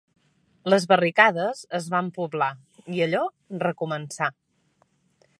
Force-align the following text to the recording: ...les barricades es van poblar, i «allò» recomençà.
...les 0.73 0.85
barricades 0.91 1.59
es 1.79 1.89
van 1.95 2.09
poblar, 2.15 2.49
i 2.95 3.03
«allò» 3.07 3.21
recomençà. 3.65 4.31